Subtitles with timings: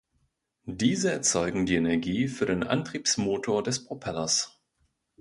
[0.65, 4.59] Diese erzeugen die Energie für den Antriebsmotor des Propellers.